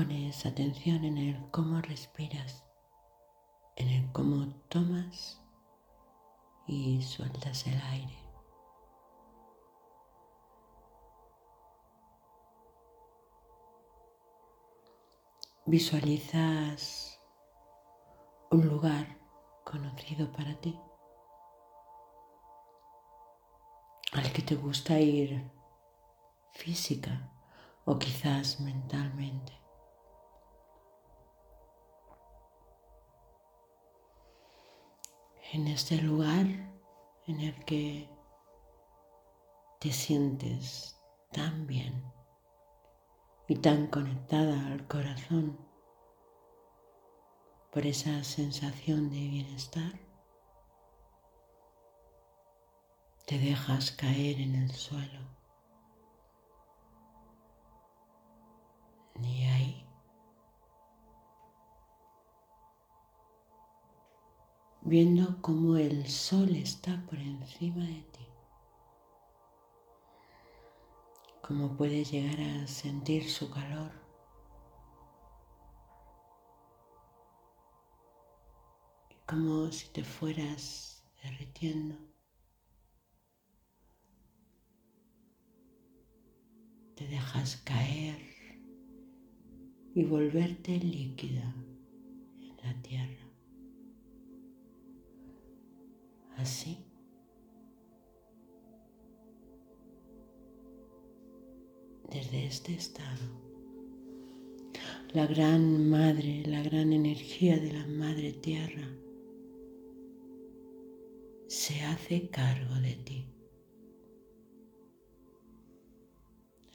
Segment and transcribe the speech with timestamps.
[0.00, 2.64] Pones atención en el cómo respiras,
[3.76, 5.42] en el cómo tomas
[6.66, 8.18] y sueltas el aire.
[15.66, 17.20] Visualizas
[18.50, 19.18] un lugar
[19.64, 20.80] conocido para ti,
[24.14, 25.46] al que te gusta ir
[26.52, 27.30] física
[27.84, 29.59] o quizás mentalmente.
[35.52, 36.46] En este lugar
[37.26, 38.08] en el que
[39.80, 40.96] te sientes
[41.32, 42.04] tan bien
[43.48, 45.58] y tan conectada al corazón
[47.72, 49.98] por esa sensación de bienestar,
[53.26, 55.39] te dejas caer en el suelo.
[64.90, 68.20] Viendo cómo el sol está por encima de ti.
[71.50, 73.90] cómo puedes llegar a sentir su calor.
[79.26, 81.96] Como si te fueras derritiendo.
[86.94, 88.16] Te dejas caer
[89.92, 91.52] y volverte líquida
[92.38, 93.19] en la tierra.
[96.40, 96.86] Así
[102.10, 103.26] desde este estado.
[105.12, 108.88] La gran madre, la gran energía de la madre tierra
[111.46, 113.26] se hace cargo de ti,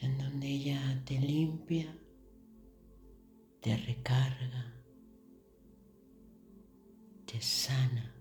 [0.01, 1.97] en donde ella te limpia,
[3.61, 4.75] te recarga,
[7.25, 8.14] te sana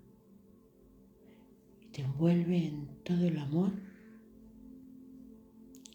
[1.95, 3.71] te envuelve en todo el amor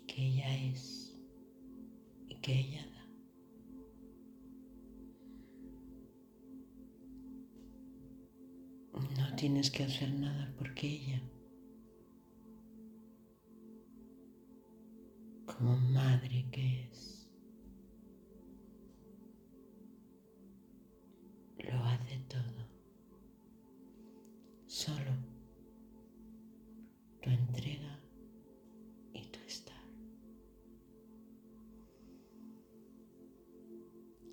[0.08, 1.14] que ella es
[2.42, 3.06] que ella da.
[9.18, 11.22] No tienes que hacer nada porque ella,
[15.46, 17.19] como madre que es,
[27.30, 27.90] tu entrega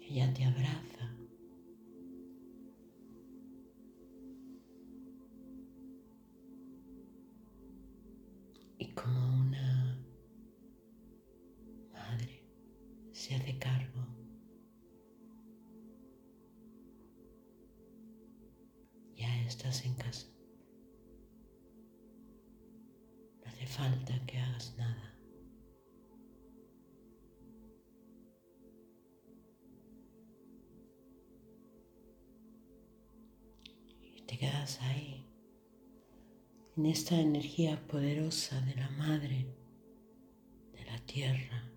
[0.00, 1.14] ella te abraza.
[8.78, 9.98] Y como una
[11.92, 12.44] madre
[13.12, 14.06] se hace cargo
[19.16, 20.35] ya estás en casa.
[23.76, 25.12] Falta que hagas nada.
[34.26, 35.24] te quedas ahí,
[36.76, 39.46] en esta energía poderosa de la madre,
[40.72, 41.70] de la tierra,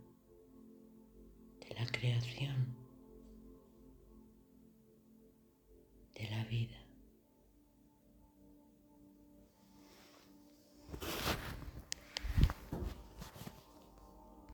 [1.60, 2.89] de la creación.